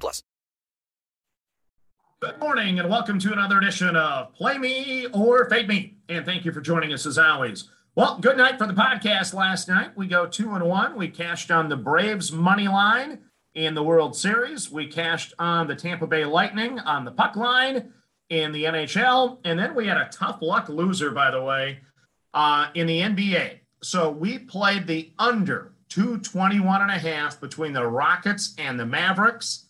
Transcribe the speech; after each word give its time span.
plus. 0.00 0.22
Good 2.20 2.38
morning 2.38 2.78
and 2.78 2.88
welcome 2.88 3.18
to 3.18 3.32
another 3.32 3.58
edition 3.58 3.96
of 3.96 4.34
Play 4.34 4.56
Me 4.56 5.06
or 5.12 5.48
Fade 5.50 5.68
Me. 5.68 5.98
And 6.08 6.24
thank 6.24 6.44
you 6.44 6.52
for 6.52 6.60
joining 6.60 6.92
us 6.92 7.04
as 7.04 7.18
always. 7.18 7.68
Well, 7.96 8.18
good 8.18 8.36
night 8.36 8.58
for 8.58 8.66
the 8.66 8.72
podcast 8.72 9.34
last 9.34 9.68
night. 9.68 9.96
We 9.96 10.06
go 10.06 10.26
two 10.26 10.54
and 10.54 10.64
one. 10.64 10.96
We 10.96 11.08
cashed 11.08 11.50
on 11.50 11.68
the 11.68 11.76
Braves 11.76 12.32
money 12.32 12.66
line 12.66 13.20
in 13.54 13.74
the 13.74 13.82
World 13.82 14.16
Series. 14.16 14.70
We 14.70 14.86
cashed 14.86 15.34
on 15.38 15.66
the 15.66 15.76
Tampa 15.76 16.06
Bay 16.06 16.24
Lightning 16.24 16.78
on 16.80 17.04
the 17.04 17.12
puck 17.12 17.36
line 17.36 17.92
in 18.30 18.52
the 18.52 18.64
NHL. 18.64 19.38
And 19.44 19.58
then 19.58 19.74
we 19.74 19.86
had 19.86 19.96
a 19.96 20.08
tough 20.10 20.38
luck 20.40 20.68
loser, 20.68 21.10
by 21.10 21.30
the 21.30 21.42
way, 21.42 21.78
uh, 22.32 22.68
in 22.74 22.86
the 22.86 23.00
NBA. 23.00 23.60
So 23.82 24.10
we 24.10 24.38
played 24.38 24.86
the 24.86 25.12
under 25.18 25.74
221 25.90 26.82
and 26.82 26.90
a 26.90 26.98
half 26.98 27.40
between 27.40 27.72
the 27.72 27.86
Rockets 27.86 28.54
and 28.58 28.80
the 28.80 28.86
Mavericks. 28.86 29.63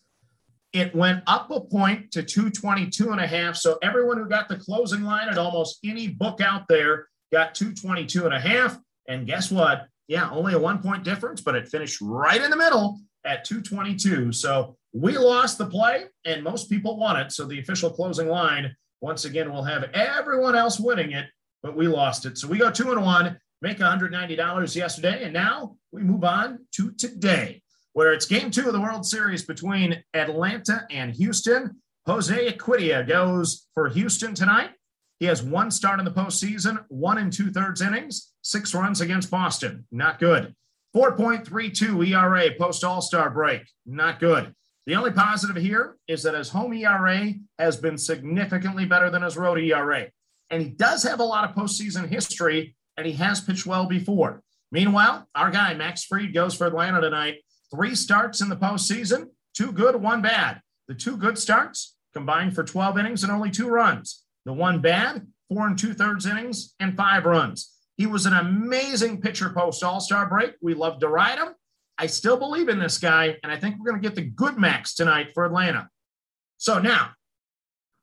It 0.74 0.92
went 0.92 1.22
up 1.28 1.52
a 1.52 1.60
point 1.60 2.10
to 2.10 2.22
222 2.24 3.12
and 3.12 3.20
a 3.20 3.26
half. 3.26 3.56
So 3.56 3.78
everyone 3.80 4.18
who 4.18 4.28
got 4.28 4.48
the 4.48 4.56
closing 4.56 5.04
line 5.04 5.28
at 5.28 5.38
almost 5.38 5.78
any 5.84 6.08
book 6.08 6.40
out 6.40 6.66
there 6.68 7.06
got 7.32 7.54
222 7.54 8.24
and 8.24 8.34
a 8.34 8.40
half. 8.40 8.76
And 9.08 9.24
guess 9.24 9.52
what? 9.52 9.86
Yeah, 10.08 10.28
only 10.30 10.52
a 10.52 10.58
one 10.58 10.82
point 10.82 11.04
difference, 11.04 11.40
but 11.40 11.54
it 11.54 11.68
finished 11.68 12.00
right 12.00 12.42
in 12.42 12.50
the 12.50 12.56
middle 12.56 12.98
at 13.24 13.44
222. 13.44 14.32
So 14.32 14.76
we 14.92 15.16
lost 15.16 15.58
the 15.58 15.66
play 15.66 16.06
and 16.24 16.42
most 16.42 16.68
people 16.68 16.96
won 16.96 17.18
it. 17.18 17.30
So 17.30 17.44
the 17.44 17.60
official 17.60 17.90
closing 17.90 18.28
line, 18.28 18.74
once 19.00 19.24
again, 19.24 19.52
will 19.52 19.62
have 19.62 19.84
everyone 19.94 20.56
else 20.56 20.80
winning 20.80 21.12
it, 21.12 21.26
but 21.62 21.76
we 21.76 21.86
lost 21.86 22.26
it. 22.26 22.36
So 22.36 22.48
we 22.48 22.58
go 22.58 22.72
two 22.72 22.90
and 22.90 23.00
one, 23.00 23.38
make 23.62 23.78
$190 23.78 24.76
yesterday. 24.76 25.22
And 25.22 25.32
now 25.32 25.76
we 25.92 26.02
move 26.02 26.24
on 26.24 26.66
to 26.72 26.90
today, 26.92 27.62
where 27.94 28.12
it's 28.12 28.26
game 28.26 28.50
two 28.50 28.66
of 28.66 28.72
the 28.72 28.80
World 28.80 29.06
Series 29.06 29.44
between 29.44 30.02
Atlanta 30.12 30.86
and 30.90 31.14
Houston. 31.14 31.80
Jose 32.06 32.52
Urquidy 32.52 33.06
goes 33.08 33.66
for 33.72 33.88
Houston 33.88 34.34
tonight. 34.34 34.70
He 35.20 35.26
has 35.26 35.42
one 35.42 35.70
start 35.70 36.00
in 36.00 36.04
the 36.04 36.10
postseason, 36.10 36.84
one 36.88 37.18
and 37.18 37.32
two 37.32 37.50
thirds 37.50 37.80
innings, 37.80 38.32
six 38.42 38.74
runs 38.74 39.00
against 39.00 39.30
Boston. 39.30 39.86
Not 39.90 40.18
good. 40.18 40.54
4.32 40.94 42.08
ERA 42.08 42.50
post 42.58 42.84
All 42.84 43.00
Star 43.00 43.30
break. 43.30 43.62
Not 43.86 44.20
good. 44.20 44.54
The 44.86 44.96
only 44.96 45.12
positive 45.12 45.56
here 45.56 45.96
is 46.06 46.22
that 46.24 46.34
his 46.34 46.50
home 46.50 46.74
ERA 46.74 47.32
has 47.58 47.76
been 47.76 47.96
significantly 47.96 48.84
better 48.84 49.08
than 49.08 49.22
his 49.22 49.36
road 49.36 49.58
ERA. 49.58 50.08
And 50.50 50.62
he 50.62 50.68
does 50.68 51.02
have 51.04 51.20
a 51.20 51.24
lot 51.24 51.48
of 51.48 51.56
postseason 51.56 52.08
history, 52.08 52.76
and 52.96 53.06
he 53.06 53.14
has 53.14 53.40
pitched 53.40 53.66
well 53.66 53.86
before. 53.86 54.42
Meanwhile, 54.70 55.28
our 55.34 55.50
guy, 55.50 55.72
Max 55.74 56.04
Fried, 56.04 56.34
goes 56.34 56.54
for 56.54 56.66
Atlanta 56.66 57.00
tonight. 57.00 57.43
Three 57.74 57.96
starts 57.96 58.40
in 58.40 58.48
the 58.48 58.56
postseason, 58.56 59.30
two 59.52 59.72
good, 59.72 59.96
one 59.96 60.22
bad. 60.22 60.60
The 60.86 60.94
two 60.94 61.16
good 61.16 61.38
starts 61.38 61.96
combined 62.12 62.54
for 62.54 62.62
12 62.62 62.98
innings 62.98 63.24
and 63.24 63.32
only 63.32 63.50
two 63.50 63.68
runs. 63.68 64.22
The 64.44 64.52
one 64.52 64.80
bad, 64.80 65.26
four 65.48 65.66
and 65.66 65.76
two 65.76 65.92
thirds 65.92 66.24
innings 66.24 66.74
and 66.78 66.96
five 66.96 67.24
runs. 67.24 67.72
He 67.96 68.06
was 68.06 68.26
an 68.26 68.32
amazing 68.32 69.20
pitcher 69.20 69.50
post 69.50 69.82
All 69.82 70.00
Star 70.00 70.28
break. 70.28 70.52
We 70.60 70.74
love 70.74 71.00
to 71.00 71.08
ride 71.08 71.38
him. 71.38 71.48
I 71.98 72.06
still 72.06 72.36
believe 72.36 72.68
in 72.68 72.78
this 72.78 72.98
guy, 72.98 73.36
and 73.42 73.50
I 73.50 73.58
think 73.58 73.76
we're 73.78 73.90
going 73.90 74.02
to 74.02 74.08
get 74.08 74.14
the 74.14 74.22
good 74.22 74.56
max 74.56 74.94
tonight 74.94 75.30
for 75.32 75.44
Atlanta. 75.44 75.88
So 76.58 76.78
now, 76.78 77.10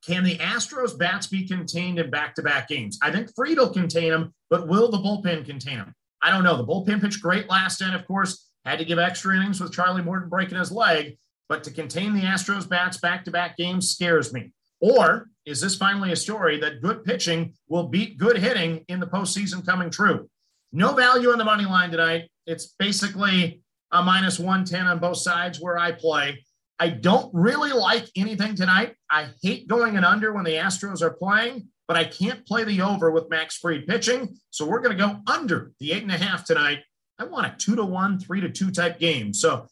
can 0.05 0.23
the 0.23 0.37
Astros 0.37 0.97
bats 0.97 1.27
be 1.27 1.47
contained 1.47 1.99
in 1.99 2.09
back 2.09 2.35
to 2.35 2.41
back 2.41 2.67
games? 2.67 2.99
I 3.01 3.11
think 3.11 3.33
Fried 3.35 3.57
will 3.57 3.69
contain 3.69 4.09
them, 4.09 4.33
but 4.49 4.67
will 4.67 4.89
the 4.89 4.97
bullpen 4.97 5.45
contain 5.45 5.77
them? 5.77 5.93
I 6.21 6.29
don't 6.29 6.43
know. 6.43 6.57
The 6.57 6.65
bullpen 6.65 7.01
pitched 7.01 7.21
great 7.21 7.49
last 7.49 7.81
end, 7.81 7.95
of 7.95 8.05
course, 8.05 8.50
had 8.65 8.79
to 8.79 8.85
give 8.85 8.99
extra 8.99 9.35
innings 9.35 9.59
with 9.59 9.73
Charlie 9.73 10.03
Morton 10.03 10.29
breaking 10.29 10.57
his 10.57 10.71
leg, 10.71 11.17
but 11.49 11.63
to 11.63 11.71
contain 11.71 12.13
the 12.13 12.21
Astros 12.21 12.67
bats 12.67 12.97
back 12.97 13.25
to 13.25 13.31
back 13.31 13.57
games 13.57 13.89
scares 13.89 14.33
me. 14.33 14.51
Or 14.79 15.29
is 15.45 15.61
this 15.61 15.75
finally 15.75 16.11
a 16.11 16.15
story 16.15 16.59
that 16.59 16.81
good 16.81 17.03
pitching 17.03 17.53
will 17.67 17.87
beat 17.87 18.17
good 18.17 18.37
hitting 18.37 18.83
in 18.87 18.99
the 18.99 19.07
postseason 19.07 19.65
coming 19.65 19.89
true? 19.89 20.29
No 20.71 20.93
value 20.93 21.29
on 21.29 21.37
the 21.37 21.45
money 21.45 21.65
line 21.65 21.91
tonight. 21.91 22.29
It's 22.47 22.75
basically 22.79 23.61
a 23.91 24.01
minus 24.01 24.39
110 24.39 24.87
on 24.87 24.99
both 24.99 25.17
sides 25.17 25.59
where 25.59 25.77
I 25.77 25.91
play. 25.91 26.43
I 26.79 26.89
don't 26.89 27.29
really 27.33 27.73
like 27.73 28.07
anything 28.15 28.55
tonight. 28.55 28.95
I 29.09 29.29
hate 29.43 29.67
going 29.67 29.97
an 29.97 30.03
under 30.03 30.33
when 30.33 30.45
the 30.45 30.53
Astros 30.53 31.01
are 31.01 31.13
playing, 31.13 31.67
but 31.87 31.97
I 31.97 32.05
can't 32.05 32.45
play 32.47 32.63
the 32.63 32.81
over 32.81 33.11
with 33.11 33.29
Max 33.29 33.57
Fried 33.57 33.85
pitching. 33.85 34.35
So 34.49 34.65
we're 34.65 34.79
going 34.79 34.97
to 34.97 35.03
go 35.03 35.19
under 35.27 35.73
the 35.79 35.91
eight 35.91 36.01
and 36.01 36.11
a 36.11 36.17
half 36.17 36.45
tonight. 36.45 36.79
I 37.21 37.25
want 37.25 37.45
a 37.45 37.55
two 37.55 37.75
to 37.75 37.85
one, 37.85 38.19
three 38.19 38.41
to 38.41 38.49
two 38.49 38.71
type 38.71 38.97
game. 38.97 39.31
So 39.31 39.67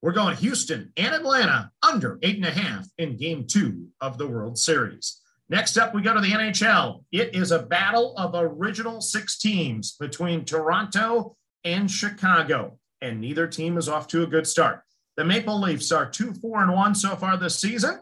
we're 0.00 0.12
going 0.12 0.36
Houston 0.36 0.92
and 0.96 1.12
Atlanta 1.12 1.72
under 1.82 2.20
eight 2.22 2.36
and 2.36 2.44
a 2.44 2.52
half 2.52 2.86
in 2.98 3.16
game 3.16 3.48
two 3.48 3.88
of 4.00 4.16
the 4.16 4.28
World 4.28 4.56
Series. 4.56 5.20
Next 5.48 5.76
up, 5.76 5.92
we 5.92 6.02
go 6.02 6.14
to 6.14 6.20
the 6.20 6.30
NHL. 6.30 7.02
It 7.10 7.34
is 7.34 7.50
a 7.50 7.64
battle 7.64 8.16
of 8.16 8.36
original 8.36 9.00
six 9.00 9.38
teams 9.38 9.96
between 9.98 10.44
Toronto 10.44 11.36
and 11.64 11.90
Chicago, 11.90 12.78
and 13.00 13.20
neither 13.20 13.48
team 13.48 13.76
is 13.76 13.88
off 13.88 14.06
to 14.08 14.22
a 14.22 14.28
good 14.28 14.46
start. 14.46 14.82
The 15.16 15.24
Maple 15.24 15.60
Leafs 15.60 15.90
are 15.90 16.08
2 16.08 16.34
4 16.34 16.62
and 16.62 16.72
1 16.74 16.94
so 16.94 17.16
far 17.16 17.36
this 17.36 17.58
season. 17.58 18.00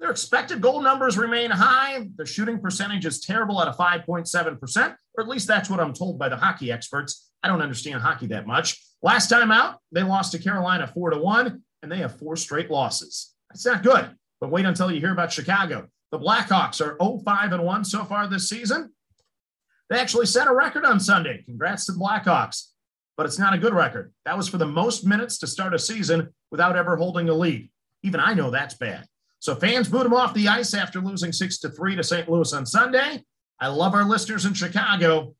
Their 0.00 0.10
expected 0.10 0.62
goal 0.62 0.80
numbers 0.80 1.18
remain 1.18 1.50
high. 1.50 2.08
Their 2.16 2.24
shooting 2.24 2.60
percentage 2.60 3.04
is 3.04 3.20
terrible 3.20 3.60
at 3.60 3.68
a 3.68 3.72
5.7%, 3.72 4.96
or 5.18 5.22
at 5.22 5.28
least 5.28 5.46
that's 5.46 5.68
what 5.68 5.80
I'm 5.80 5.92
told 5.92 6.18
by 6.18 6.30
the 6.30 6.36
hockey 6.36 6.72
experts. 6.72 7.28
I 7.42 7.48
don't 7.48 7.62
understand 7.62 8.00
hockey 8.00 8.28
that 8.28 8.46
much. 8.46 8.80
Last 9.02 9.28
time 9.28 9.50
out, 9.50 9.78
they 9.90 10.02
lost 10.02 10.32
to 10.32 10.38
Carolina 10.38 10.86
4 10.86 11.10
to 11.10 11.18
1, 11.18 11.62
and 11.82 11.90
they 11.92 11.98
have 11.98 12.18
four 12.18 12.36
straight 12.36 12.70
losses. 12.70 13.34
That's 13.50 13.66
not 13.66 13.82
good, 13.82 14.10
but 14.40 14.50
wait 14.50 14.64
until 14.64 14.90
you 14.90 15.00
hear 15.00 15.12
about 15.12 15.32
Chicago. 15.32 15.88
The 16.12 16.18
Blackhawks 16.18 16.80
are 16.80 16.96
0 17.02 17.20
5 17.24 17.52
and 17.52 17.64
1 17.64 17.84
so 17.84 18.04
far 18.04 18.26
this 18.26 18.48
season. 18.48 18.92
They 19.90 19.98
actually 19.98 20.26
set 20.26 20.46
a 20.46 20.54
record 20.54 20.84
on 20.84 21.00
Sunday. 21.00 21.42
Congrats 21.44 21.86
to 21.86 21.92
the 21.92 21.98
Blackhawks, 21.98 22.68
but 23.16 23.26
it's 23.26 23.38
not 23.38 23.54
a 23.54 23.58
good 23.58 23.74
record. 23.74 24.12
That 24.24 24.36
was 24.36 24.48
for 24.48 24.58
the 24.58 24.66
most 24.66 25.04
minutes 25.04 25.38
to 25.38 25.46
start 25.46 25.74
a 25.74 25.78
season 25.78 26.32
without 26.50 26.76
ever 26.76 26.96
holding 26.96 27.28
a 27.28 27.34
lead. 27.34 27.70
Even 28.02 28.20
I 28.20 28.34
know 28.34 28.50
that's 28.50 28.74
bad. 28.74 29.06
So 29.40 29.56
fans 29.56 29.88
boot 29.88 30.04
them 30.04 30.14
off 30.14 30.34
the 30.34 30.48
ice 30.48 30.72
after 30.72 31.00
losing 31.00 31.32
6 31.32 31.58
to 31.58 31.70
3 31.70 31.96
to 31.96 32.04
St. 32.04 32.28
Louis 32.30 32.52
on 32.52 32.64
Sunday. 32.64 33.24
I 33.58 33.68
love 33.68 33.94
our 33.94 34.04
listeners 34.04 34.44
in 34.44 34.54
Chicago. 34.54 35.34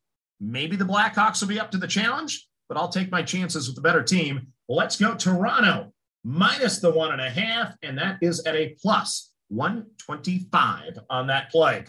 Maybe 0.44 0.74
the 0.74 0.84
Blackhawks 0.84 1.40
will 1.40 1.48
be 1.48 1.60
up 1.60 1.70
to 1.70 1.78
the 1.78 1.86
challenge, 1.86 2.48
but 2.68 2.76
I'll 2.76 2.88
take 2.88 3.12
my 3.12 3.22
chances 3.22 3.68
with 3.68 3.76
the 3.76 3.82
better 3.82 4.02
team. 4.02 4.48
Let's 4.68 4.96
go 4.96 5.14
Toronto 5.14 5.92
minus 6.24 6.80
the 6.80 6.90
one 6.90 7.12
and 7.12 7.20
a 7.20 7.30
half, 7.30 7.76
and 7.82 7.96
that 7.98 8.18
is 8.20 8.40
at 8.44 8.56
a 8.56 8.76
plus 8.82 9.30
125 9.48 10.98
on 11.08 11.28
that 11.28 11.50
play. 11.52 11.84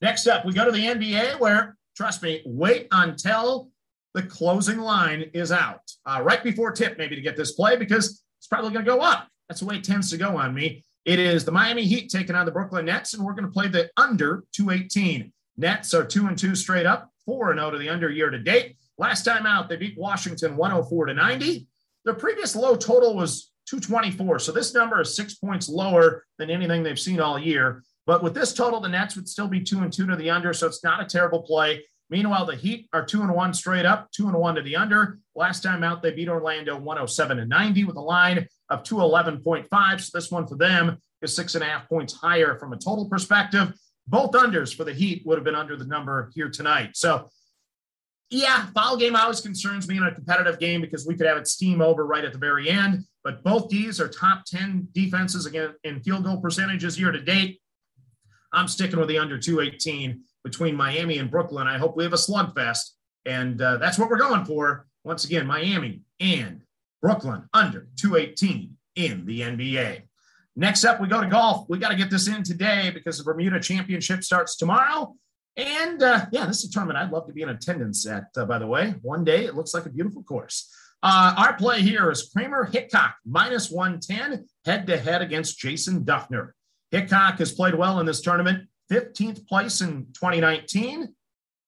Next 0.00 0.26
up, 0.26 0.46
we 0.46 0.54
go 0.54 0.64
to 0.64 0.72
the 0.72 0.86
NBA 0.86 1.38
where, 1.38 1.76
trust 1.96 2.22
me, 2.22 2.42
wait 2.46 2.88
until 2.92 3.68
the 4.14 4.22
closing 4.22 4.78
line 4.78 5.30
is 5.34 5.52
out. 5.52 5.82
Uh, 6.06 6.22
right 6.22 6.42
before 6.42 6.72
tip, 6.72 6.96
maybe 6.96 7.14
to 7.14 7.20
get 7.20 7.36
this 7.36 7.52
play 7.52 7.76
because 7.76 8.22
it's 8.38 8.46
probably 8.46 8.70
going 8.70 8.84
to 8.86 8.90
go 8.90 9.00
up. 9.00 9.28
That's 9.48 9.60
the 9.60 9.66
way 9.66 9.76
it 9.76 9.84
tends 9.84 10.10
to 10.10 10.16
go 10.16 10.36
on 10.36 10.54
me. 10.54 10.82
It 11.04 11.18
is 11.18 11.44
the 11.44 11.52
Miami 11.52 11.84
Heat 11.84 12.10
taking 12.10 12.34
on 12.34 12.46
the 12.46 12.52
Brooklyn 12.52 12.86
Nets, 12.86 13.14
and 13.14 13.24
we're 13.24 13.34
going 13.34 13.44
to 13.44 13.50
play 13.50 13.68
the 13.68 13.90
under 13.96 14.44
218. 14.54 15.32
Nets 15.56 15.92
are 15.92 16.04
two 16.04 16.26
and 16.26 16.38
two 16.38 16.54
straight 16.54 16.86
up, 16.86 17.10
four 17.28 17.50
and 17.50 17.60
zero 17.60 17.70
to 17.70 17.76
the 17.76 17.90
under 17.90 18.08
year 18.08 18.30
to 18.30 18.38
date. 18.38 18.78
Last 18.96 19.22
time 19.22 19.44
out, 19.44 19.68
they 19.68 19.76
beat 19.76 19.98
Washington 19.98 20.56
104 20.56 21.06
to 21.06 21.14
90. 21.14 21.68
Their 22.06 22.14
previous 22.14 22.56
low 22.56 22.74
total 22.74 23.14
was 23.14 23.52
224. 23.68 24.38
So 24.38 24.50
this 24.50 24.72
number 24.72 24.98
is 25.02 25.14
six 25.14 25.34
points 25.34 25.68
lower 25.68 26.24
than 26.38 26.48
anything 26.48 26.82
they've 26.82 26.98
seen 26.98 27.20
all 27.20 27.38
year. 27.38 27.82
But 28.06 28.22
with 28.22 28.32
this 28.32 28.54
total, 28.54 28.80
the 28.80 28.88
Nets 28.88 29.14
would 29.14 29.28
still 29.28 29.46
be 29.46 29.60
two 29.60 29.80
and 29.80 29.92
two 29.92 30.06
to 30.06 30.16
the 30.16 30.30
under. 30.30 30.54
So 30.54 30.66
it's 30.66 30.82
not 30.82 31.02
a 31.02 31.04
terrible 31.04 31.42
play. 31.42 31.84
Meanwhile, 32.08 32.46
the 32.46 32.56
Heat 32.56 32.88
are 32.94 33.04
two 33.04 33.20
and 33.20 33.34
one 33.34 33.52
straight 33.52 33.84
up, 33.84 34.10
two 34.10 34.26
and 34.28 34.36
one 34.38 34.54
to 34.54 34.62
the 34.62 34.76
under. 34.76 35.18
Last 35.36 35.62
time 35.62 35.84
out, 35.84 36.02
they 36.02 36.12
beat 36.12 36.30
Orlando 36.30 36.78
107 36.78 37.38
and 37.38 37.50
90 37.50 37.84
with 37.84 37.96
a 37.96 38.00
line 38.00 38.48
of 38.70 38.82
211.5. 38.84 40.00
So 40.00 40.18
this 40.18 40.30
one 40.30 40.46
for 40.46 40.56
them 40.56 40.96
is 41.20 41.36
six 41.36 41.54
and 41.54 41.62
a 41.62 41.66
half 41.66 41.86
points 41.90 42.14
higher 42.14 42.58
from 42.58 42.72
a 42.72 42.78
total 42.78 43.06
perspective. 43.06 43.74
Both 44.08 44.32
unders 44.32 44.74
for 44.74 44.84
the 44.84 44.92
Heat 44.92 45.22
would 45.26 45.36
have 45.36 45.44
been 45.44 45.54
under 45.54 45.76
the 45.76 45.84
number 45.84 46.30
here 46.34 46.48
tonight. 46.48 46.90
So 46.94 47.28
yeah, 48.30 48.66
foul 48.74 48.96
game 48.96 49.16
always 49.16 49.40
concerns 49.40 49.88
me 49.88 49.96
in 49.96 50.02
a 50.02 50.14
competitive 50.14 50.58
game 50.58 50.80
because 50.80 51.06
we 51.06 51.14
could 51.14 51.26
have 51.26 51.38
it 51.38 51.48
steam 51.48 51.80
over 51.80 52.06
right 52.06 52.24
at 52.24 52.32
the 52.32 52.38
very 52.38 52.68
end. 52.68 53.04
but 53.24 53.42
both 53.42 53.68
these 53.68 54.00
are 54.00 54.08
top 54.08 54.44
10 54.44 54.88
defenses 54.92 55.46
again 55.46 55.74
in 55.84 56.00
field 56.00 56.24
goal 56.24 56.40
percentages 56.40 56.98
year 56.98 57.10
to 57.10 57.20
date. 57.20 57.60
I'm 58.52 58.68
sticking 58.68 58.98
with 58.98 59.08
the 59.08 59.18
under 59.18 59.38
218 59.38 60.22
between 60.44 60.74
Miami 60.74 61.18
and 61.18 61.30
Brooklyn. 61.30 61.66
I 61.66 61.78
hope 61.78 61.96
we 61.96 62.04
have 62.04 62.12
a 62.12 62.16
slugfest, 62.16 62.92
and 63.26 63.60
uh, 63.60 63.76
that's 63.76 63.98
what 63.98 64.08
we're 64.08 64.18
going 64.18 64.44
for. 64.44 64.86
Once 65.04 65.24
again, 65.24 65.46
Miami 65.46 66.02
and 66.20 66.62
Brooklyn 67.02 67.48
under 67.52 67.88
218 67.96 68.76
in 68.96 69.26
the 69.26 69.40
NBA. 69.40 70.02
Next 70.58 70.84
up, 70.84 71.00
we 71.00 71.06
go 71.06 71.20
to 71.20 71.28
golf. 71.28 71.68
We 71.68 71.78
got 71.78 71.90
to 71.90 71.96
get 71.96 72.10
this 72.10 72.26
in 72.26 72.42
today 72.42 72.90
because 72.92 73.16
the 73.16 73.22
Bermuda 73.22 73.60
Championship 73.60 74.24
starts 74.24 74.56
tomorrow. 74.56 75.14
And 75.56 76.02
uh, 76.02 76.26
yeah, 76.32 76.46
this 76.46 76.64
is 76.64 76.70
a 76.70 76.72
tournament 76.72 76.98
I'd 76.98 77.12
love 77.12 77.28
to 77.28 77.32
be 77.32 77.42
in 77.42 77.48
attendance 77.48 78.04
at, 78.08 78.24
uh, 78.36 78.44
by 78.44 78.58
the 78.58 78.66
way. 78.66 78.96
One 79.02 79.22
day, 79.22 79.44
it 79.44 79.54
looks 79.54 79.72
like 79.72 79.86
a 79.86 79.88
beautiful 79.88 80.24
course. 80.24 80.68
Uh, 81.00 81.32
our 81.38 81.52
play 81.52 81.80
here 81.80 82.10
is 82.10 82.28
Kramer 82.34 82.64
Hickok, 82.64 83.14
minus 83.24 83.70
110, 83.70 84.46
head 84.64 84.88
to 84.88 84.98
head 84.98 85.22
against 85.22 85.60
Jason 85.60 86.04
Dufner. 86.04 86.50
Hickok 86.90 87.38
has 87.38 87.52
played 87.52 87.76
well 87.76 88.00
in 88.00 88.06
this 88.06 88.20
tournament, 88.20 88.68
15th 88.90 89.46
place 89.46 89.80
in 89.80 90.06
2019, 90.06 91.14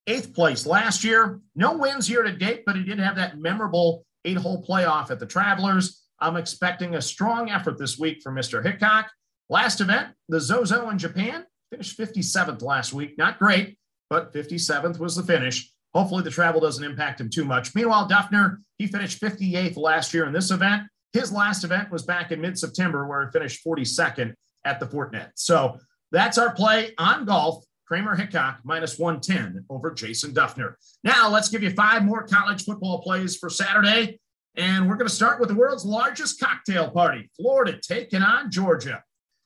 eighth 0.07 0.33
place 0.33 0.65
last 0.65 1.05
year. 1.05 1.39
No 1.55 1.77
wins 1.77 2.07
here 2.07 2.23
to 2.23 2.31
date, 2.33 2.63
but 2.65 2.75
he 2.75 2.83
did 2.83 2.99
have 2.99 3.15
that 3.15 3.39
memorable 3.39 4.05
eight 4.25 4.37
hole 4.37 4.65
playoff 4.67 5.11
at 5.11 5.19
the 5.19 5.25
Travelers. 5.25 6.00
I'm 6.21 6.37
expecting 6.37 6.95
a 6.95 7.01
strong 7.01 7.49
effort 7.49 7.77
this 7.79 7.97
week 7.97 8.21
for 8.21 8.31
Mr. 8.31 8.63
Hickok. 8.63 9.11
Last 9.49 9.81
event, 9.81 10.13
the 10.29 10.39
Zozo 10.39 10.89
in 10.89 10.97
Japan, 10.97 11.45
finished 11.71 11.97
57th 11.97 12.61
last 12.61 12.93
week. 12.93 13.17
Not 13.17 13.39
great, 13.39 13.77
but 14.09 14.33
57th 14.33 14.99
was 14.99 15.15
the 15.15 15.23
finish. 15.23 15.71
Hopefully, 15.93 16.23
the 16.23 16.29
travel 16.29 16.61
doesn't 16.61 16.83
impact 16.83 17.19
him 17.19 17.29
too 17.29 17.43
much. 17.43 17.75
Meanwhile, 17.75 18.07
Dufner, 18.07 18.57
he 18.77 18.87
finished 18.87 19.19
58th 19.19 19.75
last 19.75 20.13
year 20.13 20.25
in 20.25 20.31
this 20.31 20.51
event. 20.51 20.83
His 21.11 21.33
last 21.33 21.63
event 21.63 21.91
was 21.91 22.03
back 22.03 22.31
in 22.31 22.39
mid 22.39 22.57
September, 22.57 23.05
where 23.05 23.25
he 23.25 23.31
finished 23.31 23.65
42nd 23.65 24.33
at 24.63 24.79
the 24.79 24.85
Fortinet. 24.85 25.31
So 25.35 25.79
that's 26.11 26.37
our 26.37 26.53
play 26.53 26.93
on 26.97 27.25
golf. 27.25 27.65
Kramer 27.87 28.15
Hickok 28.15 28.59
minus 28.63 28.97
110 28.97 29.65
over 29.69 29.91
Jason 29.91 30.33
Dufner. 30.33 30.75
Now, 31.03 31.29
let's 31.29 31.49
give 31.49 31.61
you 31.61 31.71
five 31.71 32.05
more 32.05 32.25
college 32.25 32.63
football 32.63 33.01
plays 33.01 33.35
for 33.35 33.49
Saturday. 33.49 34.17
And 34.55 34.89
we're 34.89 34.95
going 34.95 35.07
to 35.07 35.13
start 35.13 35.39
with 35.39 35.49
the 35.49 35.55
world's 35.55 35.85
largest 35.85 36.39
cocktail 36.39 36.89
party 36.91 37.29
Florida 37.37 37.79
taking 37.81 38.21
on 38.21 38.51
Georgia. 38.51 39.03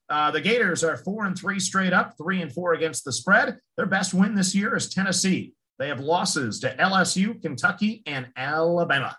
Uh, 0.10 0.32
the 0.32 0.42
Gators 0.42 0.84
are 0.84 0.98
four 0.98 1.26
and 1.26 1.38
three 1.38 1.60
straight 1.60 1.94
up, 1.94 2.16
three 2.18 2.42
and 2.42 2.52
four 2.52 2.74
against 2.74 3.06
the 3.06 3.12
spread. 3.12 3.58
Their 3.78 3.86
best 3.86 4.14
win 4.14 4.36
this 4.36 4.56
year 4.56 4.76
is 4.76 4.90
Tennessee. 4.90 5.54
They 5.78 5.90
have 5.90 6.00
losses 6.00 6.60
to 6.62 6.76
LSU, 6.78 7.42
Kentucky, 7.42 8.02
and 8.06 8.28
Alabama. 8.36 9.18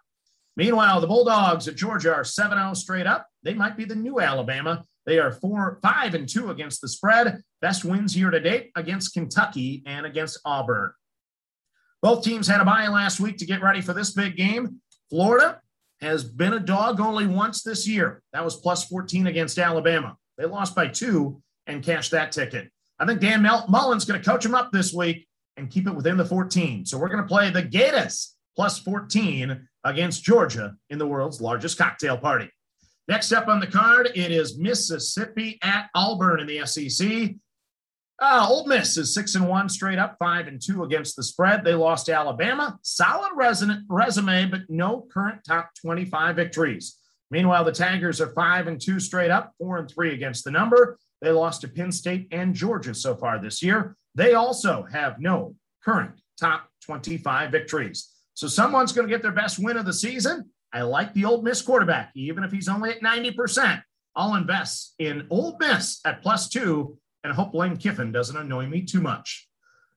Meanwhile, 0.56 1.00
the 1.00 1.06
Bulldogs 1.06 1.68
at 1.68 1.76
Georgia 1.76 2.14
are 2.14 2.24
7 2.24 2.56
0 2.56 2.74
straight 2.74 3.06
up. 3.06 3.26
They 3.42 3.54
might 3.54 3.76
be 3.76 3.84
the 3.84 3.94
new 3.94 4.20
Alabama. 4.20 4.84
They 5.04 5.18
are 5.18 5.32
four, 5.32 5.78
five, 5.82 6.14
and 6.14 6.28
two 6.28 6.50
against 6.50 6.80
the 6.80 6.88
spread. 6.88 7.42
Best 7.60 7.84
wins 7.84 8.16
year 8.16 8.30
to 8.30 8.40
date 8.40 8.70
against 8.74 9.12
Kentucky 9.12 9.82
and 9.86 10.06
against 10.06 10.40
Auburn. 10.44 10.92
Both 12.02 12.24
teams 12.24 12.48
had 12.48 12.60
a 12.60 12.64
bye 12.64 12.88
last 12.88 13.20
week 13.20 13.36
to 13.38 13.46
get 13.46 13.62
ready 13.62 13.80
for 13.80 13.92
this 13.92 14.12
big 14.12 14.36
game. 14.36 14.80
Florida 15.10 15.60
has 16.00 16.24
been 16.24 16.52
a 16.52 16.60
dog 16.60 17.00
only 17.00 17.26
once 17.26 17.62
this 17.62 17.88
year. 17.88 18.22
That 18.32 18.44
was 18.44 18.56
plus 18.56 18.84
14 18.84 19.26
against 19.26 19.58
Alabama. 19.58 20.16
They 20.36 20.44
lost 20.44 20.74
by 20.74 20.88
two 20.88 21.42
and 21.66 21.82
cashed 21.82 22.10
that 22.10 22.32
ticket. 22.32 22.70
I 22.98 23.06
think 23.06 23.20
Dan 23.20 23.42
Mullen's 23.42 24.04
going 24.04 24.20
to 24.20 24.28
coach 24.28 24.42
them 24.42 24.54
up 24.54 24.72
this 24.72 24.92
week 24.92 25.26
and 25.56 25.70
keep 25.70 25.86
it 25.86 25.94
within 25.94 26.16
the 26.16 26.24
14. 26.24 26.86
So 26.86 26.98
we're 26.98 27.08
going 27.08 27.22
to 27.22 27.28
play 27.28 27.50
the 27.50 27.62
Gators 27.62 28.34
plus 28.54 28.78
14 28.78 29.68
against 29.84 30.24
Georgia 30.24 30.74
in 30.90 30.98
the 30.98 31.06
world's 31.06 31.40
largest 31.40 31.78
cocktail 31.78 32.16
party. 32.16 32.50
Next 33.08 33.32
up 33.32 33.48
on 33.48 33.60
the 33.60 33.66
card, 33.66 34.10
it 34.14 34.32
is 34.32 34.58
Mississippi 34.58 35.58
at 35.62 35.88
Auburn 35.94 36.40
in 36.40 36.46
the 36.46 36.66
SEC. 36.66 37.34
Uh, 38.18 38.62
Miss 38.66 38.96
is 38.96 39.12
six 39.12 39.34
and 39.34 39.46
one 39.46 39.68
straight 39.68 39.98
up, 39.98 40.16
five 40.18 40.46
and 40.46 40.60
two 40.60 40.84
against 40.84 41.16
the 41.16 41.22
spread. 41.22 41.64
They 41.64 41.74
lost 41.74 42.06
to 42.06 42.14
Alabama. 42.14 42.78
Solid 42.82 43.32
resume, 43.36 44.50
but 44.50 44.62
no 44.68 45.06
current 45.12 45.44
top 45.44 45.70
25 45.82 46.34
victories. 46.34 46.98
Meanwhile, 47.30 47.64
the 47.64 47.72
Tigers 47.72 48.20
are 48.20 48.32
five 48.32 48.68
and 48.68 48.80
two 48.80 49.00
straight 49.00 49.30
up, 49.30 49.52
four 49.58 49.78
and 49.78 49.90
three 49.90 50.14
against 50.14 50.44
the 50.44 50.50
number. 50.50 50.98
They 51.20 51.30
lost 51.30 51.60
to 51.62 51.68
Penn 51.68 51.92
State 51.92 52.28
and 52.30 52.54
Georgia 52.54 52.94
so 52.94 53.14
far 53.16 53.38
this 53.38 53.62
year. 53.62 53.96
They 54.14 54.32
also 54.34 54.86
have 54.90 55.20
no 55.20 55.54
current 55.84 56.20
top 56.40 56.68
25 56.84 57.50
victories. 57.50 58.12
So 58.34 58.48
someone's 58.48 58.92
going 58.92 59.08
to 59.08 59.12
get 59.12 59.22
their 59.22 59.32
best 59.32 59.58
win 59.58 59.76
of 59.76 59.84
the 59.84 59.92
season. 59.92 60.50
I 60.72 60.82
like 60.82 61.12
the 61.14 61.24
Ole 61.24 61.42
Miss 61.42 61.62
quarterback, 61.62 62.12
even 62.14 62.44
if 62.44 62.52
he's 62.52 62.68
only 62.68 62.90
at 62.90 63.00
90%. 63.00 63.82
I'll 64.14 64.34
invest 64.34 64.94
in 64.98 65.26
Ole 65.30 65.56
Miss 65.60 66.00
at 66.04 66.22
plus 66.22 66.48
two 66.48 66.98
and 67.26 67.34
hope 67.34 67.54
Lane 67.54 67.76
Kiffin 67.76 68.12
doesn't 68.12 68.36
annoy 68.36 68.66
me 68.66 68.82
too 68.82 69.00
much. 69.00 69.48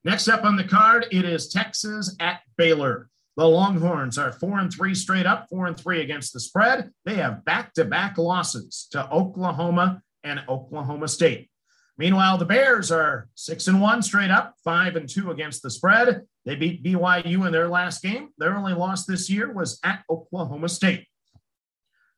Next 0.04 0.28
up 0.28 0.44
on 0.44 0.56
the 0.56 0.64
card, 0.64 1.06
it 1.12 1.26
is 1.26 1.50
Texas 1.50 2.16
at 2.20 2.40
Baylor. 2.58 3.08
The 3.38 3.46
Longhorns 3.46 4.18
are 4.18 4.31
four 4.31 4.58
and 4.58 4.74
three 4.74 4.96
straight 4.96 5.28
up, 5.28 5.48
four 5.48 5.68
and 5.68 5.78
three 5.78 6.02
against 6.02 6.34
the 6.34 6.40
spread. 6.40 6.90
They 7.06 7.16
have 7.16 7.46
back 7.46 7.74
to 7.76 7.86
back 7.86 8.18
losses 8.18 8.88
to 8.92 9.08
Oklahoma 9.12 10.02
and 10.24 10.42
Oklahoma 10.50 11.08
State. 11.08 11.52
Meanwhile, 12.00 12.40
the 12.40 12.46
Bears 12.46 12.92
are 12.92 13.30
six 13.36 13.68
and 13.68 13.80
one 13.80 14.02
straight 14.02 14.31
up, 14.31 14.56
five 14.64 14.96
and 14.96 15.08
two 15.08 15.30
against 15.30 15.62
the 15.62 15.70
spread. 15.70 16.24
They 16.46 16.56
beat 16.56 16.84
BYU 16.84 17.46
in 17.46 17.52
their 17.52 17.68
last 17.68 18.02
game. 18.02 18.30
Their 18.40 18.56
only 18.56 18.74
loss 18.74 19.06
this 19.06 19.30
year 19.30 19.54
was 19.54 19.80
at 19.84 20.04
Oklahoma 20.10 20.70
State. 20.70 21.06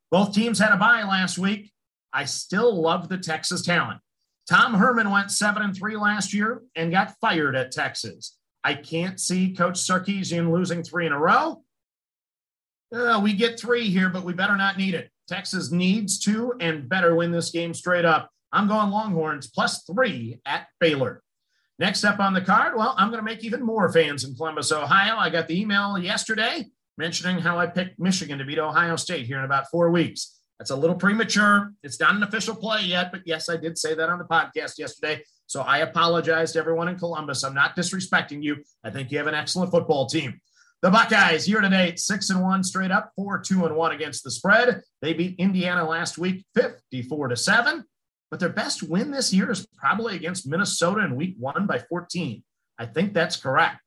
Both 0.09 0.33
teams 0.33 0.59
had 0.59 0.71
a 0.71 0.77
bye 0.77 1.03
last 1.03 1.37
week. 1.37 1.73
I 2.13 2.23
still 2.23 2.81
love 2.81 3.09
the 3.09 3.17
Texas 3.17 3.61
talent. 3.61 3.99
Tom 4.49 4.73
Herman 4.73 5.09
went 5.11 5.31
seven 5.31 5.63
and 5.63 5.75
three 5.75 5.95
last 5.95 6.33
year 6.33 6.63
and 6.75 6.91
got 6.91 7.15
fired 7.21 7.55
at 7.55 7.71
Texas. 7.71 8.37
I 8.63 8.75
can't 8.75 9.19
see 9.19 9.53
Coach 9.53 9.75
Sarkisian 9.75 10.51
losing 10.51 10.83
three 10.83 11.05
in 11.05 11.13
a 11.13 11.19
row. 11.19 11.63
Uh, 12.93 13.19
we 13.23 13.33
get 13.33 13.59
three 13.59 13.89
here, 13.89 14.09
but 14.09 14.23
we 14.23 14.33
better 14.33 14.57
not 14.57 14.77
need 14.77 14.93
it. 14.93 15.09
Texas 15.27 15.71
needs 15.71 16.19
to 16.19 16.53
and 16.59 16.89
better 16.89 17.15
win 17.15 17.31
this 17.31 17.51
game 17.51 17.73
straight 17.73 18.05
up. 18.05 18.29
I'm 18.51 18.67
going 18.67 18.89
Longhorns 18.89 19.47
plus 19.47 19.83
three 19.83 20.39
at 20.45 20.67
Baylor. 20.79 21.23
Next 21.79 22.03
up 22.03 22.19
on 22.19 22.33
the 22.33 22.41
card, 22.41 22.75
well, 22.75 22.93
I'm 22.97 23.07
going 23.07 23.19
to 23.19 23.25
make 23.25 23.43
even 23.43 23.65
more 23.65 23.91
fans 23.91 24.23
in 24.23 24.35
Columbus, 24.35 24.71
Ohio. 24.71 25.15
I 25.17 25.29
got 25.29 25.47
the 25.47 25.59
email 25.59 25.97
yesterday 25.97 26.65
mentioning 26.97 27.39
how 27.39 27.57
I 27.57 27.65
picked 27.65 27.99
Michigan 27.99 28.37
to 28.37 28.45
beat 28.45 28.59
Ohio 28.59 28.95
State 28.97 29.25
here 29.25 29.39
in 29.39 29.45
about 29.45 29.71
four 29.71 29.89
weeks. 29.89 30.40
That's 30.61 30.69
a 30.69 30.75
little 30.75 30.95
premature. 30.95 31.73
It's 31.81 31.99
not 31.99 32.13
an 32.13 32.21
official 32.21 32.55
play 32.55 32.83
yet, 32.83 33.11
but 33.11 33.21
yes, 33.25 33.49
I 33.49 33.57
did 33.57 33.79
say 33.79 33.95
that 33.95 34.09
on 34.09 34.19
the 34.19 34.25
podcast 34.25 34.77
yesterday. 34.77 35.23
So 35.47 35.61
I 35.61 35.79
apologize 35.79 36.51
to 36.51 36.59
everyone 36.59 36.87
in 36.87 36.99
Columbus. 36.99 37.43
I'm 37.43 37.55
not 37.55 37.75
disrespecting 37.75 38.43
you. 38.43 38.57
I 38.83 38.91
think 38.91 39.11
you 39.11 39.17
have 39.17 39.25
an 39.25 39.33
excellent 39.33 39.71
football 39.71 40.05
team. 40.05 40.39
The 40.83 40.91
Buckeyes 40.91 41.49
year 41.49 41.61
to 41.61 41.69
date, 41.69 41.99
six 41.99 42.29
and 42.29 42.43
one 42.43 42.63
straight 42.63 42.91
up, 42.91 43.11
four, 43.15 43.39
two 43.39 43.65
and 43.65 43.75
one 43.75 43.91
against 43.91 44.23
the 44.23 44.29
spread. 44.29 44.83
They 45.01 45.13
beat 45.13 45.39
Indiana 45.39 45.83
last 45.83 46.19
week, 46.19 46.45
54 46.53 47.29
to 47.29 47.35
seven 47.35 47.85
but 48.31 48.39
their 48.39 48.49
best 48.49 48.81
win 48.81 49.11
this 49.11 49.33
year 49.33 49.51
is 49.51 49.67
probably 49.75 50.15
against 50.15 50.47
Minnesota 50.47 51.03
in 51.03 51.17
week 51.17 51.35
one 51.37 51.67
by 51.67 51.79
14. 51.79 52.41
I 52.79 52.85
think 52.85 53.13
that's 53.13 53.35
correct. 53.35 53.81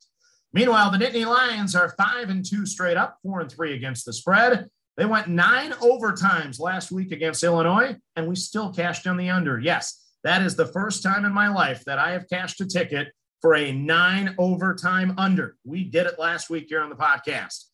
Meanwhile, 0.53 0.93
the 0.93 0.99
Nittany 0.99 1.27
Lions 1.27 1.75
are 1.75 1.95
five 1.99 2.29
and 2.29 2.45
two 2.45 2.67
straight 2.67 2.97
up, 2.97 3.17
four 3.23 3.41
and 3.41 3.51
three 3.51 3.75
against 3.75 4.05
the 4.05 4.13
spread. 4.13 4.69
They 4.97 5.07
went 5.07 5.29
nine 5.29 5.73
overtimes 5.73 6.61
last 6.61 6.93
week 6.93 7.11
against 7.11 7.43
Illinois, 7.43 7.97
and 8.17 8.29
we 8.29 8.37
still 8.37 8.73
cashed 8.73 9.07
on 9.07 9.17
the 9.17 9.31
under. 9.31 9.59
Yes, 9.59 10.01
that 10.23 10.43
is 10.43 10.55
the 10.55 10.67
first 10.67 11.03
time 11.03 11.25
in 11.25 11.33
my 11.33 11.49
life 11.49 11.85
that 11.85 11.99
I 11.99 12.13
have 12.13 12.29
cashed 12.29 12.61
a 12.61 12.67
ticket 12.67 13.09
for 13.41 13.55
a 13.55 13.73
nine 13.73 14.35
overtime 14.39 15.15
under. 15.19 15.57
We 15.65 15.85
did 15.85 16.07
it 16.07 16.19
last 16.19 16.49
week 16.49 16.67
here 16.69 16.81
on 16.81 16.91
the 16.91 16.97
podcast. 16.97 17.65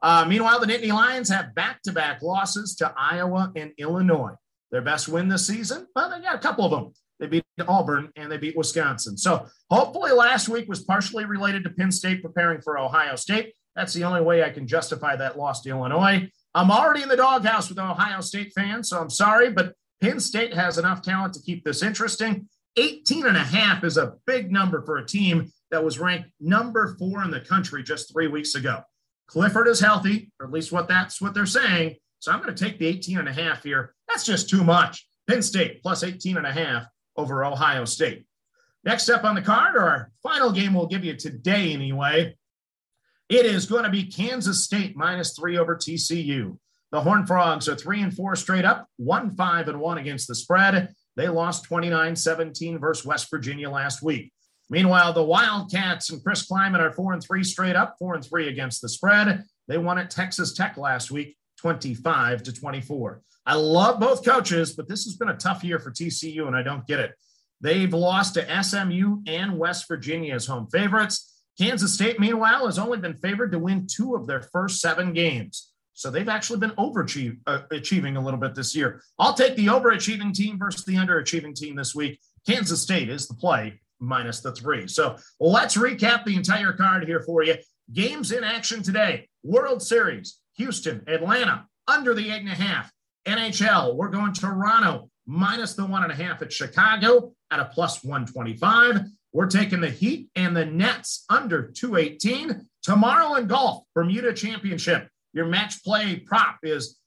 Uh, 0.00 0.24
meanwhile, 0.28 0.60
the 0.60 0.66
Nittany 0.66 0.92
Lions 0.92 1.28
have 1.28 1.54
back 1.54 1.82
to 1.82 1.92
back 1.92 2.22
losses 2.22 2.76
to 2.76 2.94
Iowa 2.96 3.52
and 3.56 3.72
Illinois. 3.76 4.34
Their 4.70 4.82
best 4.82 5.08
win 5.08 5.28
this 5.28 5.46
season? 5.46 5.86
Well, 5.96 6.10
they 6.10 6.20
got 6.20 6.36
a 6.36 6.38
couple 6.38 6.64
of 6.64 6.70
them. 6.70 6.92
They 7.18 7.26
beat 7.26 7.44
Auburn 7.66 8.10
and 8.16 8.30
they 8.30 8.36
beat 8.36 8.56
Wisconsin. 8.56 9.18
So 9.18 9.46
hopefully 9.70 10.12
last 10.12 10.48
week 10.48 10.68
was 10.68 10.84
partially 10.84 11.24
related 11.24 11.64
to 11.64 11.70
Penn 11.70 11.90
State 11.90 12.22
preparing 12.22 12.60
for 12.60 12.78
Ohio 12.78 13.16
State. 13.16 13.54
That's 13.74 13.92
the 13.92 14.04
only 14.04 14.20
way 14.20 14.44
I 14.44 14.50
can 14.50 14.66
justify 14.66 15.16
that 15.16 15.36
loss 15.36 15.62
to 15.62 15.70
Illinois. 15.70 16.30
I'm 16.54 16.70
already 16.70 17.02
in 17.02 17.08
the 17.08 17.16
doghouse 17.16 17.68
with 17.68 17.78
Ohio 17.78 18.20
State 18.20 18.52
fans, 18.54 18.88
so 18.88 19.00
I'm 19.00 19.10
sorry, 19.10 19.50
but 19.50 19.74
Penn 20.00 20.20
State 20.20 20.54
has 20.54 20.78
enough 20.78 21.02
talent 21.02 21.34
to 21.34 21.42
keep 21.42 21.64
this 21.64 21.82
interesting. 21.82 22.48
18 22.76 23.26
and 23.26 23.36
a 23.36 23.40
half 23.40 23.84
is 23.84 23.96
a 23.96 24.14
big 24.26 24.52
number 24.52 24.82
for 24.82 24.98
a 24.98 25.06
team 25.06 25.52
that 25.70 25.84
was 25.84 25.98
ranked 25.98 26.30
number 26.40 26.96
four 26.98 27.22
in 27.22 27.30
the 27.30 27.40
country 27.40 27.82
just 27.82 28.12
three 28.12 28.28
weeks 28.28 28.54
ago. 28.54 28.82
Clifford 29.26 29.68
is 29.68 29.80
healthy, 29.80 30.30
or 30.40 30.46
at 30.46 30.52
least 30.52 30.72
what 30.72 30.88
that's 30.88 31.20
what 31.20 31.34
they're 31.34 31.46
saying. 31.46 31.96
So 32.20 32.32
I'm 32.32 32.42
going 32.42 32.54
to 32.54 32.64
take 32.64 32.78
the 32.78 32.86
18 32.86 33.18
and 33.18 33.28
a 33.28 33.32
half 33.32 33.62
here. 33.62 33.94
That's 34.08 34.24
just 34.24 34.48
too 34.48 34.64
much. 34.64 35.06
Penn 35.28 35.42
State 35.42 35.82
plus 35.82 36.02
18 36.02 36.36
and 36.38 36.46
a 36.46 36.52
half 36.52 36.86
over 37.16 37.44
Ohio 37.44 37.84
State. 37.84 38.24
Next 38.84 39.10
up 39.10 39.24
on 39.24 39.34
the 39.34 39.42
card, 39.42 39.76
our 39.76 40.10
final 40.22 40.50
game 40.50 40.72
we'll 40.72 40.86
give 40.86 41.04
you 41.04 41.14
today 41.14 41.72
anyway, 41.72 42.36
it 43.28 43.46
is 43.46 43.66
going 43.66 43.84
to 43.84 43.90
be 43.90 44.04
Kansas 44.04 44.64
State 44.64 44.96
minus 44.96 45.36
three 45.36 45.58
over 45.58 45.76
TCU. 45.76 46.58
The 46.90 47.00
Horn 47.00 47.26
Frogs 47.26 47.68
are 47.68 47.76
three 47.76 48.02
and 48.02 48.14
four 48.14 48.34
straight 48.36 48.64
up, 48.64 48.86
one 48.96 49.30
five 49.36 49.68
and 49.68 49.80
one 49.80 49.98
against 49.98 50.28
the 50.28 50.34
spread. 50.34 50.94
They 51.16 51.28
lost 51.28 51.64
29 51.64 52.16
17 52.16 52.78
versus 52.78 53.04
West 53.04 53.28
Virginia 53.30 53.68
last 53.68 54.02
week. 54.02 54.32
Meanwhile, 54.70 55.12
the 55.12 55.24
Wildcats 55.24 56.10
and 56.10 56.22
Chris 56.22 56.48
Klieman 56.48 56.80
are 56.80 56.92
four 56.92 57.12
and 57.12 57.22
three 57.22 57.44
straight 57.44 57.76
up, 57.76 57.96
four 57.98 58.14
and 58.14 58.24
three 58.24 58.48
against 58.48 58.80
the 58.80 58.88
spread. 58.88 59.44
They 59.66 59.78
won 59.78 59.98
at 59.98 60.10
Texas 60.10 60.54
Tech 60.54 60.76
last 60.76 61.10
week, 61.10 61.36
25 61.58 62.42
to 62.44 62.52
24. 62.52 63.22
I 63.44 63.54
love 63.54 63.98
both 63.98 64.24
coaches, 64.24 64.74
but 64.74 64.88
this 64.88 65.04
has 65.04 65.16
been 65.16 65.30
a 65.30 65.36
tough 65.36 65.64
year 65.64 65.78
for 65.78 65.90
TCU, 65.90 66.46
and 66.46 66.56
I 66.56 66.62
don't 66.62 66.86
get 66.86 67.00
it. 67.00 67.14
They've 67.60 67.92
lost 67.92 68.34
to 68.34 68.62
SMU 68.62 69.22
and 69.26 69.58
West 69.58 69.88
Virginia 69.88 70.34
as 70.34 70.46
home 70.46 70.68
favorites. 70.70 71.37
Kansas 71.58 71.94
State, 71.94 72.20
meanwhile, 72.20 72.66
has 72.66 72.78
only 72.78 72.98
been 72.98 73.14
favored 73.14 73.50
to 73.52 73.58
win 73.58 73.86
two 73.86 74.14
of 74.14 74.26
their 74.26 74.42
first 74.42 74.80
seven 74.80 75.12
games. 75.12 75.72
So 75.94 76.10
they've 76.10 76.28
actually 76.28 76.60
been 76.60 76.70
overachieving 76.72 77.38
uh, 77.48 78.20
a 78.20 78.22
little 78.22 78.38
bit 78.38 78.54
this 78.54 78.76
year. 78.76 79.02
I'll 79.18 79.34
take 79.34 79.56
the 79.56 79.66
overachieving 79.66 80.32
team 80.32 80.56
versus 80.56 80.84
the 80.84 80.94
underachieving 80.94 81.56
team 81.56 81.74
this 81.74 81.92
week. 81.92 82.20
Kansas 82.46 82.80
State 82.80 83.08
is 83.08 83.26
the 83.26 83.34
play 83.34 83.80
minus 83.98 84.40
the 84.40 84.52
three. 84.52 84.86
So 84.86 85.16
let's 85.40 85.76
recap 85.76 86.24
the 86.24 86.36
entire 86.36 86.72
card 86.72 87.04
here 87.04 87.20
for 87.20 87.42
you. 87.42 87.56
Games 87.92 88.30
in 88.30 88.44
action 88.44 88.80
today 88.80 89.28
World 89.42 89.82
Series, 89.82 90.38
Houston, 90.56 91.02
Atlanta, 91.08 91.66
under 91.88 92.14
the 92.14 92.30
eight 92.30 92.42
and 92.42 92.48
a 92.48 92.54
half. 92.54 92.92
NHL, 93.26 93.96
we're 93.96 94.08
going 94.08 94.32
Toronto 94.32 95.10
minus 95.26 95.74
the 95.74 95.84
one 95.84 96.04
and 96.04 96.12
a 96.12 96.14
half 96.14 96.40
at 96.42 96.52
Chicago 96.52 97.32
at 97.50 97.58
a 97.58 97.64
plus 97.64 98.04
125. 98.04 99.00
We're 99.38 99.46
taking 99.46 99.80
the 99.80 99.88
Heat 99.88 100.30
and 100.34 100.56
the 100.56 100.64
Nets 100.64 101.24
under 101.28 101.70
218. 101.70 102.66
Tomorrow 102.82 103.36
in 103.36 103.46
golf, 103.46 103.84
Bermuda 103.94 104.32
Championship. 104.32 105.08
Your 105.32 105.46
match 105.46 105.84
play 105.84 106.16
prop 106.16 106.58
is 106.64 106.98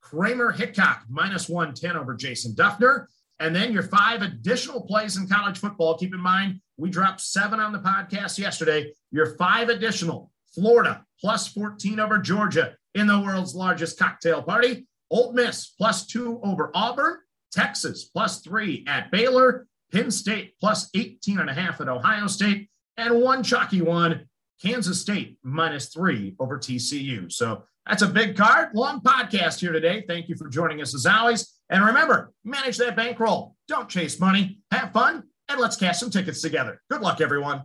Kramer 0.00 0.50
Hickok 0.50 1.04
minus 1.08 1.48
110 1.48 1.96
over 1.96 2.16
Jason 2.16 2.56
Dufner. 2.56 3.06
And 3.38 3.54
then 3.54 3.72
your 3.72 3.84
five 3.84 4.22
additional 4.22 4.80
plays 4.82 5.16
in 5.16 5.28
college 5.28 5.58
football. 5.58 5.96
Keep 5.96 6.12
in 6.12 6.18
mind, 6.18 6.60
we 6.76 6.90
dropped 6.90 7.20
seven 7.20 7.60
on 7.60 7.70
the 7.70 7.78
podcast 7.78 8.36
yesterday. 8.36 8.92
Your 9.12 9.36
five 9.36 9.68
additional 9.68 10.32
Florida 10.56 11.04
plus 11.20 11.46
14 11.46 12.00
over 12.00 12.18
Georgia 12.18 12.74
in 12.96 13.06
the 13.06 13.20
world's 13.20 13.54
largest 13.54 13.96
cocktail 13.96 14.42
party. 14.42 14.88
Ole 15.12 15.34
Miss 15.34 15.68
plus 15.68 16.04
two 16.04 16.40
over 16.42 16.72
Auburn. 16.74 17.18
Texas 17.52 18.06
plus 18.06 18.40
three 18.40 18.84
at 18.88 19.12
Baylor. 19.12 19.68
Penn 19.96 20.10
State 20.10 20.52
plus 20.60 20.90
18 20.94 21.38
and 21.38 21.48
a 21.48 21.54
half 21.54 21.80
at 21.80 21.88
Ohio 21.88 22.26
State. 22.26 22.68
And 22.98 23.22
one 23.22 23.42
chalky 23.42 23.80
one, 23.80 24.26
Kansas 24.62 25.00
State 25.00 25.38
minus 25.42 25.88
three 25.88 26.34
over 26.38 26.58
TCU. 26.58 27.32
So 27.32 27.62
that's 27.86 28.02
a 28.02 28.06
big 28.06 28.36
card. 28.36 28.70
Long 28.74 29.00
podcast 29.00 29.58
here 29.58 29.72
today. 29.72 30.04
Thank 30.06 30.28
you 30.28 30.36
for 30.36 30.50
joining 30.50 30.82
us 30.82 30.94
as 30.94 31.06
always. 31.06 31.54
And 31.70 31.82
remember, 31.82 32.32
manage 32.44 32.76
that 32.76 32.94
bankroll. 32.94 33.56
Don't 33.68 33.88
chase 33.88 34.20
money. 34.20 34.60
Have 34.70 34.92
fun, 34.92 35.22
and 35.48 35.58
let's 35.58 35.76
cash 35.76 35.98
some 35.98 36.10
tickets 36.10 36.42
together. 36.42 36.82
Good 36.90 37.00
luck, 37.00 37.22
everyone. 37.22 37.62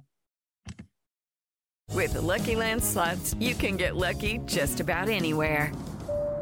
With 1.92 2.14
the 2.14 2.22
Lucky 2.22 2.56
Land 2.56 2.82
slots, 2.82 3.36
you 3.40 3.56
can 3.56 3.76
get 3.76 3.98
lucky 3.98 4.40
just 4.46 4.80
about 4.80 5.10
anywhere. 5.10 5.74